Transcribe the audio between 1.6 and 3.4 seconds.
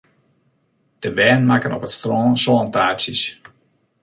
op it strân sântaartsjes.